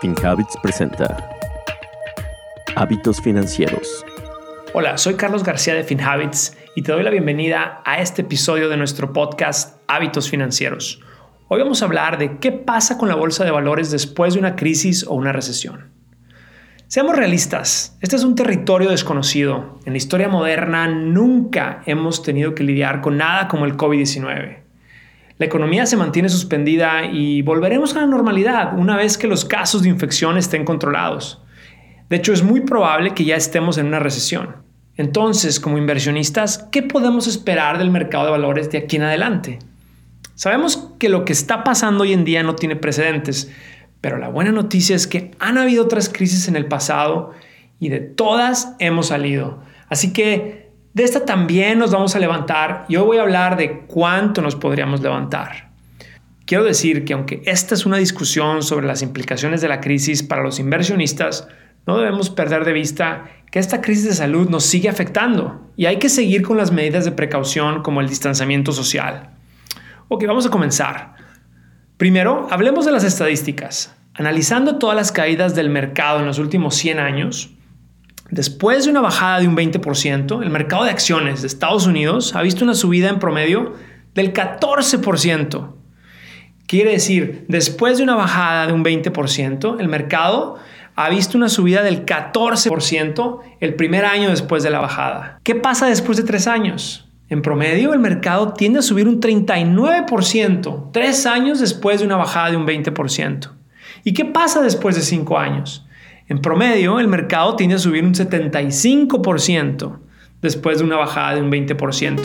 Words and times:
FinHabits 0.00 0.58
presenta 0.62 1.30
Hábitos 2.74 3.22
Financieros. 3.22 4.04
Hola, 4.74 4.98
soy 4.98 5.14
Carlos 5.14 5.42
García 5.42 5.72
de 5.72 5.84
FinHabits 5.84 6.54
y 6.74 6.82
te 6.82 6.92
doy 6.92 7.02
la 7.02 7.08
bienvenida 7.10 7.80
a 7.86 8.00
este 8.02 8.20
episodio 8.20 8.68
de 8.68 8.76
nuestro 8.76 9.14
podcast 9.14 9.80
Hábitos 9.88 10.28
Financieros. 10.28 11.00
Hoy 11.48 11.60
vamos 11.60 11.80
a 11.80 11.86
hablar 11.86 12.18
de 12.18 12.36
qué 12.38 12.52
pasa 12.52 12.98
con 12.98 13.08
la 13.08 13.14
bolsa 13.14 13.44
de 13.44 13.50
valores 13.50 13.90
después 13.90 14.34
de 14.34 14.40
una 14.40 14.54
crisis 14.54 15.02
o 15.06 15.14
una 15.14 15.32
recesión. 15.32 15.92
Seamos 16.88 17.16
realistas, 17.16 17.96
este 18.02 18.16
es 18.16 18.24
un 18.24 18.34
territorio 18.34 18.90
desconocido. 18.90 19.80
En 19.86 19.94
la 19.94 19.98
historia 19.98 20.28
moderna 20.28 20.88
nunca 20.88 21.82
hemos 21.86 22.22
tenido 22.22 22.54
que 22.54 22.64
lidiar 22.64 23.00
con 23.00 23.16
nada 23.16 23.48
como 23.48 23.64
el 23.64 23.78
COVID-19. 23.78 24.65
La 25.38 25.46
economía 25.46 25.84
se 25.84 25.98
mantiene 25.98 26.28
suspendida 26.28 27.04
y 27.04 27.42
volveremos 27.42 27.94
a 27.94 28.00
la 28.00 28.06
normalidad 28.06 28.78
una 28.78 28.96
vez 28.96 29.18
que 29.18 29.26
los 29.26 29.44
casos 29.44 29.82
de 29.82 29.90
infección 29.90 30.38
estén 30.38 30.64
controlados. 30.64 31.42
De 32.08 32.16
hecho, 32.16 32.32
es 32.32 32.42
muy 32.42 32.60
probable 32.60 33.12
que 33.12 33.24
ya 33.24 33.36
estemos 33.36 33.76
en 33.76 33.86
una 33.86 33.98
recesión. 33.98 34.56
Entonces, 34.96 35.60
como 35.60 35.76
inversionistas, 35.76 36.66
¿qué 36.72 36.82
podemos 36.82 37.26
esperar 37.26 37.76
del 37.76 37.90
mercado 37.90 38.24
de 38.26 38.30
valores 38.30 38.70
de 38.70 38.78
aquí 38.78 38.96
en 38.96 39.02
adelante? 39.02 39.58
Sabemos 40.34 40.92
que 40.98 41.10
lo 41.10 41.24
que 41.24 41.34
está 41.34 41.64
pasando 41.64 42.04
hoy 42.04 42.14
en 42.14 42.24
día 42.24 42.42
no 42.42 42.54
tiene 42.54 42.76
precedentes, 42.76 43.50
pero 44.00 44.16
la 44.18 44.28
buena 44.28 44.52
noticia 44.52 44.96
es 44.96 45.06
que 45.06 45.32
han 45.38 45.58
habido 45.58 45.84
otras 45.84 46.08
crisis 46.08 46.48
en 46.48 46.56
el 46.56 46.66
pasado 46.66 47.32
y 47.78 47.90
de 47.90 48.00
todas 48.00 48.74
hemos 48.78 49.08
salido. 49.08 49.60
Así 49.88 50.12
que 50.12 50.65
de 50.96 51.04
esta 51.04 51.26
también 51.26 51.78
nos 51.78 51.90
vamos 51.90 52.16
a 52.16 52.18
levantar 52.18 52.86
y 52.88 52.96
hoy 52.96 53.04
voy 53.04 53.18
a 53.18 53.20
hablar 53.20 53.58
de 53.58 53.80
cuánto 53.80 54.40
nos 54.40 54.56
podríamos 54.56 55.02
levantar. 55.02 55.68
Quiero 56.46 56.64
decir 56.64 57.04
que 57.04 57.12
aunque 57.12 57.42
esta 57.44 57.74
es 57.74 57.84
una 57.84 57.98
discusión 57.98 58.62
sobre 58.62 58.86
las 58.86 59.02
implicaciones 59.02 59.60
de 59.60 59.68
la 59.68 59.82
crisis 59.82 60.22
para 60.22 60.42
los 60.42 60.58
inversionistas, 60.58 61.48
no 61.86 61.98
debemos 61.98 62.30
perder 62.30 62.64
de 62.64 62.72
vista 62.72 63.24
que 63.50 63.58
esta 63.58 63.82
crisis 63.82 64.04
de 64.04 64.14
salud 64.14 64.48
nos 64.48 64.64
sigue 64.64 64.88
afectando 64.88 65.70
y 65.76 65.84
hay 65.84 65.98
que 65.98 66.08
seguir 66.08 66.40
con 66.40 66.56
las 66.56 66.72
medidas 66.72 67.04
de 67.04 67.12
precaución 67.12 67.82
como 67.82 68.00
el 68.00 68.08
distanciamiento 68.08 68.72
social. 68.72 69.32
Ok, 70.08 70.24
vamos 70.26 70.46
a 70.46 70.50
comenzar. 70.50 71.14
Primero, 71.98 72.48
hablemos 72.50 72.86
de 72.86 72.92
las 72.92 73.04
estadísticas. 73.04 73.94
Analizando 74.14 74.78
todas 74.78 74.96
las 74.96 75.12
caídas 75.12 75.54
del 75.54 75.68
mercado 75.68 76.20
en 76.20 76.26
los 76.26 76.38
últimos 76.38 76.74
100 76.74 77.00
años, 77.00 77.55
Después 78.30 78.84
de 78.84 78.90
una 78.90 79.00
bajada 79.00 79.40
de 79.40 79.48
un 79.48 79.56
20%, 79.56 80.42
el 80.42 80.50
mercado 80.50 80.84
de 80.84 80.90
acciones 80.90 81.42
de 81.42 81.46
Estados 81.46 81.86
Unidos 81.86 82.34
ha 82.34 82.42
visto 82.42 82.64
una 82.64 82.74
subida 82.74 83.08
en 83.08 83.18
promedio 83.18 83.74
del 84.14 84.32
14%. 84.32 85.74
Quiere 86.66 86.90
decir, 86.90 87.44
después 87.48 87.98
de 87.98 88.02
una 88.02 88.16
bajada 88.16 88.66
de 88.66 88.72
un 88.72 88.84
20%, 88.84 89.78
el 89.78 89.88
mercado 89.88 90.56
ha 90.96 91.08
visto 91.10 91.38
una 91.38 91.48
subida 91.48 91.82
del 91.82 92.04
14% 92.04 93.40
el 93.60 93.74
primer 93.74 94.04
año 94.04 94.30
después 94.30 94.64
de 94.64 94.70
la 94.70 94.80
bajada. 94.80 95.38
¿Qué 95.44 95.54
pasa 95.54 95.86
después 95.86 96.16
de 96.16 96.24
tres 96.24 96.48
años? 96.48 97.08
En 97.28 97.42
promedio, 97.42 97.92
el 97.92 98.00
mercado 98.00 98.54
tiende 98.54 98.80
a 98.80 98.82
subir 98.82 99.06
un 99.06 99.20
39%, 99.20 100.90
tres 100.92 101.26
años 101.26 101.60
después 101.60 102.00
de 102.00 102.06
una 102.06 102.16
bajada 102.16 102.50
de 102.50 102.56
un 102.56 102.66
20%. 102.66 103.50
¿Y 104.02 104.12
qué 104.12 104.24
pasa 104.24 104.62
después 104.62 104.96
de 104.96 105.02
cinco 105.02 105.38
años? 105.38 105.85
En 106.28 106.40
promedio, 106.40 106.98
el 106.98 107.06
mercado 107.06 107.54
tiende 107.54 107.76
a 107.76 107.78
subir 107.78 108.02
un 108.02 108.12
75% 108.12 109.96
después 110.42 110.78
de 110.78 110.84
una 110.84 110.96
bajada 110.96 111.36
de 111.36 111.42
un 111.42 111.52
20%. 111.52 112.18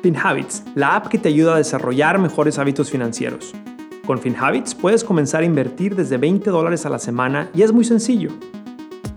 FinHabits, 0.00 0.62
la 0.76 0.94
app 0.94 1.08
que 1.08 1.18
te 1.18 1.28
ayuda 1.28 1.54
a 1.54 1.58
desarrollar 1.58 2.20
mejores 2.20 2.56
hábitos 2.60 2.88
financieros. 2.88 3.52
Con 4.06 4.20
FinHabits 4.20 4.76
puedes 4.76 5.02
comenzar 5.02 5.42
a 5.42 5.46
invertir 5.46 5.96
desde 5.96 6.18
20 6.18 6.50
dólares 6.50 6.86
a 6.86 6.88
la 6.88 7.00
semana 7.00 7.50
y 7.52 7.62
es 7.62 7.72
muy 7.72 7.84
sencillo. 7.84 8.30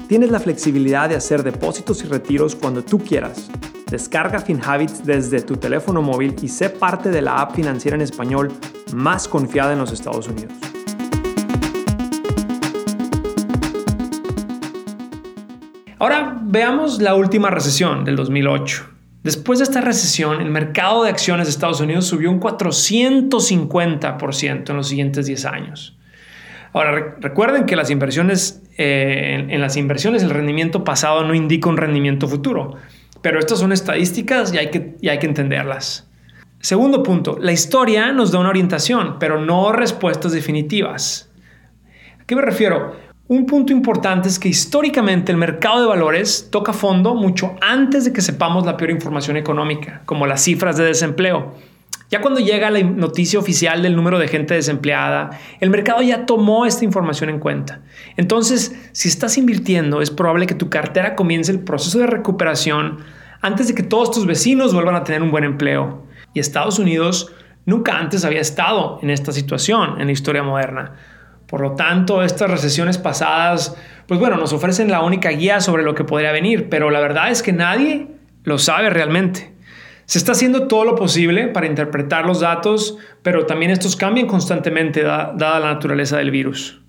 Tienes 0.07 0.31
la 0.31 0.39
flexibilidad 0.39 1.09
de 1.09 1.16
hacer 1.16 1.43
depósitos 1.43 2.03
y 2.03 2.07
retiros 2.07 2.55
cuando 2.55 2.83
tú 2.83 2.97
quieras. 2.97 3.51
Descarga 3.91 4.39
FinHabits 4.39 5.05
desde 5.05 5.41
tu 5.41 5.57
teléfono 5.57 6.01
móvil 6.01 6.35
y 6.41 6.47
sé 6.47 6.72
parte 6.72 7.11
de 7.11 7.22
la 7.22 7.41
app 7.41 7.53
financiera 7.53 7.93
en 7.93 8.01
español 8.01 8.51
más 8.91 9.27
confiada 9.27 9.73
en 9.73 9.79
los 9.79 9.91
Estados 9.91 10.27
Unidos. 10.27 10.53
Ahora 16.03 16.38
veamos 16.41 17.02
la 17.02 17.16
última 17.16 17.50
recesión 17.50 18.03
del 18.03 18.18
2008. 18.18 18.90
Después 19.24 19.59
de 19.59 19.64
esta 19.64 19.80
recesión, 19.80 20.41
el 20.41 20.52
mercado 20.52 21.06
de 21.06 21.09
acciones 21.09 21.47
de 21.47 21.52
Estados 21.52 21.80
Unidos 21.80 22.08
subió 22.08 22.30
un 22.30 22.41
450% 22.41 24.69
en 24.69 24.75
los 24.75 24.90
siguientes 24.90 25.28
10 25.28 25.46
años. 25.46 25.97
Ahora, 26.74 27.16
recuerden 27.22 27.66
que 27.66 27.78
las 27.78 27.90
inversiones, 27.90 28.62
eh, 28.78 29.47
en, 29.47 29.62
las 29.62 29.78
inversiones 29.78 30.24
el 30.24 30.31
rendimiento 30.31 30.84
pasado 30.84 31.24
no 31.24 31.34
indica 31.34 31.69
un 31.69 31.78
rendimiento 31.78 32.28
futuro, 32.28 32.75
pero 33.22 33.40
estas 33.40 33.59
son 33.59 33.72
estadísticas 33.72 34.53
y 34.53 34.58
hay 34.58 34.72
que, 34.72 34.97
y 35.00 35.08
hay 35.08 35.20
que 35.20 35.28
entenderlas. 35.28 36.12
Segundo 36.59 37.02
punto, 37.02 37.38
la 37.40 37.53
historia 37.53 38.12
nos 38.12 38.34
da 38.34 38.40
una 38.40 38.50
orientación, 38.50 39.20
pero 39.20 39.40
no 39.40 39.72
respuestas 39.72 40.34
definitivas. 40.34 41.31
¿A 42.20 42.25
qué 42.25 42.35
me 42.35 42.41
refiero? 42.41 42.94
Un 43.29 43.45
punto 43.45 43.72
importante 43.72 44.28
es 44.28 44.38
que 44.38 44.50
históricamente 44.50 45.31
el 45.31 45.38
mercado 45.38 45.79
de 45.79 45.88
valores 45.88 46.50
toca 46.51 46.73
fondo 46.73 47.16
mucho 47.16 47.56
antes 47.61 48.03
de 48.03 48.11
que 48.11 48.19
sepamos 48.19 48.66
la 48.66 48.75
peor 48.75 48.91
información 48.91 49.38
económica, 49.38 50.01
como 50.06 50.28
las 50.28 50.44
cifras 50.44 50.75
de 50.75 50.84
desempleo. 50.84 51.53
Ya 52.11 52.19
cuando 52.19 52.41
llega 52.41 52.69
la 52.69 52.84
noticia 52.84 53.39
oficial 53.39 53.81
del 53.81 53.95
número 53.95 54.19
de 54.19 54.28
gente 54.28 54.56
desempleada, 54.56 55.39
el 55.61 55.69
mercado 55.69 56.01
ya 56.01 56.25
tomó 56.25 56.66
esta 56.66 56.84
información 56.84 57.29
en 57.29 57.39
cuenta. 57.39 57.79
Entonces, 58.17 58.75
si 58.91 59.07
estás 59.07 59.38
invirtiendo, 59.38 60.01
es 60.01 60.11
probable 60.11 60.45
que 60.45 60.53
tu 60.53 60.69
cartera 60.69 61.16
comience 61.16 61.50
el 61.50 61.61
proceso 61.61 62.00
de 62.00 62.07
recuperación 62.07 63.05
antes 63.41 63.69
de 63.69 63.73
que 63.73 63.84
todos 63.84 64.11
tus 64.11 64.25
vecinos 64.25 64.73
vuelvan 64.73 64.95
a 64.95 65.05
tener 65.05 65.22
un 65.22 65.31
buen 65.31 65.45
empleo. 65.45 66.05
Y 66.34 66.41
Estados 66.41 66.78
Unidos 66.78 67.31
nunca 67.66 67.97
antes 67.97 68.25
había 68.25 68.41
estado 68.41 69.00
en 69.01 69.09
esta 69.09 69.31
situación 69.31 70.01
en 70.01 70.07
la 70.07 70.11
historia 70.11 70.44
moderna. 70.44 70.95
Por 71.53 71.62
lo 71.62 71.74
tanto, 71.74 72.24
estas 72.24 72.50
recesiones 72.50 72.97
pasadas, 72.97 73.78
pues 74.08 74.19
bueno, 74.19 74.38
nos 74.38 74.53
ofrecen 74.53 74.90
la 74.90 75.03
única 75.03 75.30
guía 75.30 75.62
sobre 75.62 75.84
lo 75.84 75.94
que 75.94 76.03
podría 76.03 76.31
venir, 76.31 76.68
pero 76.68 76.90
la 76.90 77.00
verdad 77.00 77.30
es 77.30 77.44
que 77.44 77.53
nadie 77.53 78.08
lo 78.44 78.58
sabe 78.58 78.90
realmente. 78.90 79.53
Se 80.06 80.18
está 80.18 80.31
haciendo 80.31 80.68
todo 80.68 80.84
lo 80.84 80.96
posible 80.96 81.50
para 81.50 81.68
interpretar 81.68 82.25
los 82.25 82.40
datos, 82.40 82.97
pero 83.22 83.46
también 83.46 83.69
estos 83.69 83.96
cambian 83.96 84.25
constantemente 84.25 85.03
dada 85.03 85.59
la 85.59 85.74
naturaleza 85.75 86.18
del 86.18 86.31
virus. 86.31 86.81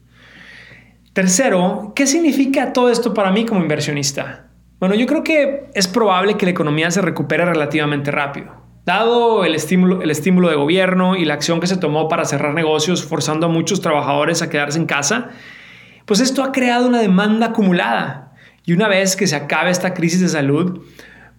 Tercero, 1.13 1.93
¿qué 1.95 2.07
significa 2.07 2.73
todo 2.73 2.89
esto 2.89 3.13
para 3.13 3.33
mí 3.33 3.45
como 3.45 3.61
inversionista? 3.61 4.47
Bueno, 4.81 4.95
yo 4.95 5.05
creo 5.05 5.23
que 5.23 5.69
es 5.75 5.89
probable 5.89 6.39
que 6.39 6.47
la 6.47 6.53
economía 6.53 6.91
se 6.91 7.03
recupere 7.03 7.45
relativamente 7.45 8.11
rápido. 8.11 8.64
Dado 8.85 9.45
el 9.45 9.55
estímulo, 9.55 10.03
el 10.03 10.11
estímulo 10.11 10.51
de 10.51 10.57
gobierno 10.57 11.17
y 11.17 11.25
la 11.25 11.35
acción 11.35 11.61
que 11.61 11.67
se 11.67 11.79
tomó 11.79 12.09
para 12.09 12.25
cerrar 12.27 12.53
negocios 12.53 13.05
forzando 13.05 13.47
a 13.47 13.49
muchos 13.49 13.81
trabajadores 13.81 14.43
a 14.43 14.51
quedarse 14.51 14.79
en 14.79 14.87
casa, 14.87 15.31
pues 16.05 16.21
esto 16.21 16.43
ha 16.43 16.53
creado 16.53 16.87
una 16.87 17.01
demanda 17.01 17.47
acumulada. 17.47 18.33
Y 18.67 18.73
una 18.73 18.89
vez 18.89 19.17
que 19.17 19.27
se 19.27 19.37
acabe 19.37 19.71
esta 19.71 19.95
crisis 19.95 20.21
de 20.21 20.29
salud, 20.29 20.83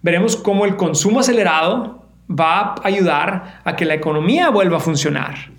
veremos 0.02 0.36
cómo 0.36 0.64
el 0.64 0.76
consumo 0.76 1.20
acelerado 1.20 2.06
va 2.28 2.74
a 2.74 2.80
ayudar 2.82 3.60
a 3.64 3.76
que 3.76 3.84
la 3.84 3.94
economía 3.94 4.50
vuelva 4.50 4.78
a 4.78 4.80
funcionar. 4.80 5.50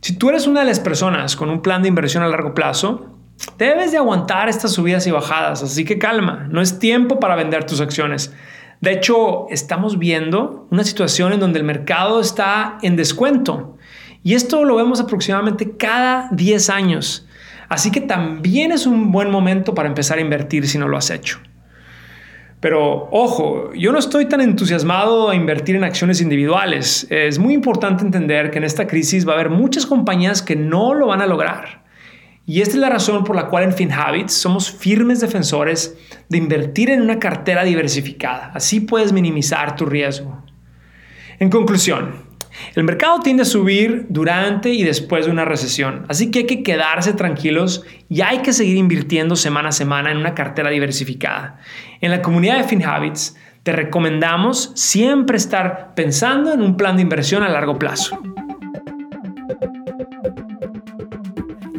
Si 0.00 0.16
tú 0.16 0.30
eres 0.30 0.46
una 0.46 0.60
de 0.60 0.66
las 0.66 0.80
personas 0.80 1.36
con 1.36 1.50
un 1.50 1.62
plan 1.62 1.82
de 1.82 1.88
inversión 1.88 2.22
a 2.22 2.28
largo 2.28 2.54
plazo, 2.54 3.14
debes 3.56 3.92
de 3.92 3.98
aguantar 3.98 4.48
estas 4.48 4.72
subidas 4.72 5.06
y 5.06 5.10
bajadas, 5.10 5.62
así 5.62 5.84
que 5.84 5.98
calma, 5.98 6.46
no 6.50 6.60
es 6.60 6.78
tiempo 6.78 7.20
para 7.20 7.36
vender 7.36 7.64
tus 7.64 7.80
acciones. 7.80 8.32
De 8.80 8.92
hecho, 8.92 9.46
estamos 9.50 9.98
viendo 9.98 10.66
una 10.70 10.84
situación 10.84 11.32
en 11.32 11.40
donde 11.40 11.58
el 11.58 11.64
mercado 11.64 12.20
está 12.20 12.78
en 12.82 12.96
descuento. 12.96 13.76
Y 14.22 14.34
esto 14.34 14.64
lo 14.64 14.76
vemos 14.76 15.00
aproximadamente 15.00 15.76
cada 15.76 16.28
10 16.32 16.70
años. 16.70 17.26
Así 17.68 17.90
que 17.90 18.00
también 18.00 18.72
es 18.72 18.86
un 18.86 19.10
buen 19.12 19.30
momento 19.30 19.74
para 19.74 19.88
empezar 19.88 20.18
a 20.18 20.20
invertir 20.20 20.66
si 20.68 20.78
no 20.78 20.88
lo 20.88 20.96
has 20.96 21.10
hecho. 21.10 21.38
Pero 22.60 23.08
ojo, 23.12 23.72
yo 23.74 23.92
no 23.92 23.98
estoy 23.98 24.26
tan 24.26 24.40
entusiasmado 24.40 25.30
a 25.30 25.36
invertir 25.36 25.76
en 25.76 25.84
acciones 25.84 26.20
individuales. 26.20 27.06
Es 27.08 27.38
muy 27.38 27.54
importante 27.54 28.04
entender 28.04 28.50
que 28.50 28.58
en 28.58 28.64
esta 28.64 28.86
crisis 28.86 29.26
va 29.26 29.32
a 29.32 29.34
haber 29.34 29.50
muchas 29.50 29.86
compañías 29.86 30.42
que 30.42 30.56
no 30.56 30.94
lo 30.94 31.06
van 31.06 31.20
a 31.20 31.26
lograr. 31.26 31.87
Y 32.48 32.62
esta 32.62 32.76
es 32.76 32.80
la 32.80 32.88
razón 32.88 33.24
por 33.24 33.36
la 33.36 33.48
cual 33.48 33.64
en 33.64 33.74
FinHabits 33.74 34.32
somos 34.32 34.70
firmes 34.70 35.20
defensores 35.20 35.98
de 36.30 36.38
invertir 36.38 36.88
en 36.88 37.02
una 37.02 37.18
cartera 37.18 37.62
diversificada. 37.62 38.52
Así 38.54 38.80
puedes 38.80 39.12
minimizar 39.12 39.76
tu 39.76 39.84
riesgo. 39.84 40.42
En 41.40 41.50
conclusión, 41.50 42.14
el 42.74 42.84
mercado 42.84 43.20
tiende 43.20 43.42
a 43.42 43.44
subir 43.44 44.06
durante 44.08 44.70
y 44.70 44.82
después 44.82 45.26
de 45.26 45.30
una 45.30 45.44
recesión, 45.44 46.06
así 46.08 46.30
que 46.30 46.38
hay 46.38 46.46
que 46.46 46.62
quedarse 46.62 47.12
tranquilos 47.12 47.84
y 48.08 48.22
hay 48.22 48.38
que 48.38 48.54
seguir 48.54 48.78
invirtiendo 48.78 49.36
semana 49.36 49.68
a 49.68 49.72
semana 49.72 50.10
en 50.10 50.16
una 50.16 50.34
cartera 50.34 50.70
diversificada. 50.70 51.58
En 52.00 52.10
la 52.10 52.22
comunidad 52.22 52.56
de 52.56 52.64
FinHabits 52.64 53.36
te 53.62 53.72
recomendamos 53.72 54.72
siempre 54.74 55.36
estar 55.36 55.92
pensando 55.94 56.54
en 56.54 56.62
un 56.62 56.78
plan 56.78 56.96
de 56.96 57.02
inversión 57.02 57.42
a 57.42 57.50
largo 57.50 57.78
plazo. 57.78 58.18